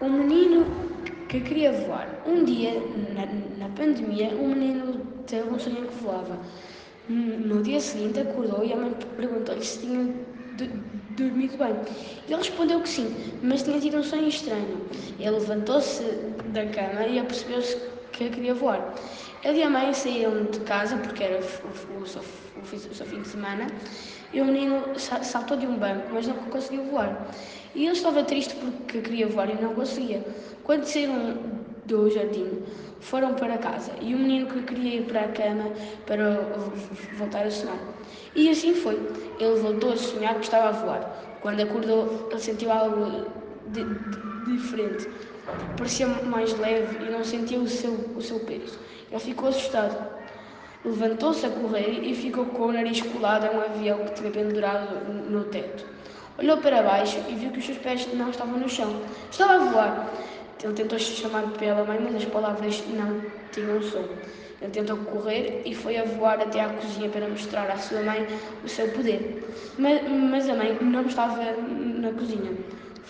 [0.00, 0.64] Um menino
[1.28, 2.08] que queria voar.
[2.24, 2.72] Um dia,
[3.14, 3.26] na,
[3.58, 6.38] na pandemia, um menino teve um sonho que voava.
[7.08, 10.14] No dia seguinte acordou e a mãe perguntou-lhe se tinha
[11.16, 11.74] dormido bem.
[12.26, 14.82] Ele respondeu que sim, mas tinha tido um sonho estranho.
[15.18, 16.02] Ele levantou-se
[16.52, 17.76] da cama e apercebeu-se
[18.18, 18.94] que queria voar.
[19.44, 23.22] Ele e a mãe saíram de casa porque era o, o, o, o seu fim
[23.22, 23.66] de semana
[24.32, 27.28] e o menino saltou de um banco, mas não conseguiu voar.
[27.74, 30.22] E ele estava triste porque queria voar e não conseguia.
[30.64, 31.38] Quando saíram
[31.86, 32.62] do jardim,
[33.00, 35.70] foram para casa e o menino que queria ir para a cama
[36.04, 36.40] para
[37.16, 37.78] voltar a sonhar.
[38.34, 39.00] E assim foi.
[39.38, 41.00] Ele voltou a sonhar que estava a voar.
[41.40, 43.26] Quando acordou, ele sentiu algo
[43.72, 45.08] de, de, diferente.
[45.76, 48.78] Parecia mais leve e não sentiu o seu, o seu peso.
[49.10, 50.18] Ele ficou assustado.
[50.84, 54.94] Levantou-se a correr e ficou com o nariz colado a um avião que tinha pendurado
[55.28, 55.84] no teto.
[56.38, 59.00] Olhou para baixo e viu que os seus pés não estavam no chão.
[59.30, 60.10] Estava a voar.
[60.62, 63.20] Ele tentou chamar pela mãe, mas as palavras não
[63.52, 64.04] tinham som.
[64.60, 68.26] Ele tentou correr e foi a voar até à cozinha para mostrar à sua mãe
[68.64, 69.44] o seu poder.
[69.78, 72.52] Mas, mas a mãe não estava na cozinha.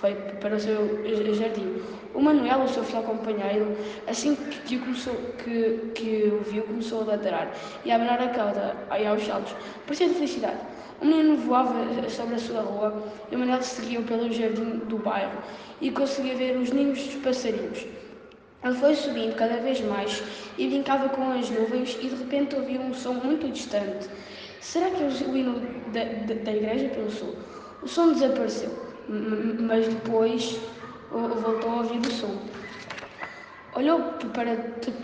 [0.00, 1.02] Foi para o seu
[1.34, 1.82] jardim.
[2.14, 7.04] O Manuel, o seu fiel companheiro, assim que, começou, que, que o viu, começou a
[7.04, 7.52] ladrar
[7.84, 9.54] e a abanar a cauda e aos saltos.
[9.86, 10.58] Parecia de felicidade.
[11.00, 15.38] O menino voava sobre a sua rua e o Manuel seguiu pelo jardim do bairro
[15.80, 17.86] e conseguia ver os ninhos dos passarinhos.
[18.64, 20.22] Ele foi subindo cada vez mais
[20.56, 24.08] e brincava com as nuvens e de repente ouviu um som muito distante.
[24.60, 25.60] Será que é o hino
[25.92, 26.88] da, da, da igreja?
[26.88, 27.34] pensou.
[27.82, 28.70] O som desapareceu,
[29.08, 30.58] mas depois
[31.10, 32.38] voltou a ouvir o som.
[33.74, 34.00] Olhou
[34.32, 34.56] para,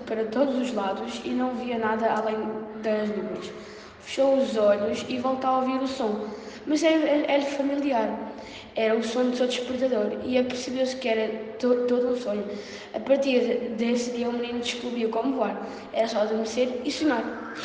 [0.07, 2.39] para todos os lados e não via nada além
[2.83, 3.53] das nuvens.
[4.01, 6.29] Fechou os olhos e voltou a ouvir o som,
[6.67, 8.31] mas era-lhe familiar.
[8.77, 12.45] Era o som do seu despertador e apercebeu-se que era to todo um sonho.
[12.95, 15.61] A partir desse dia, o menino descobriu como voar.
[15.93, 17.53] Era só adormecer e sonhar.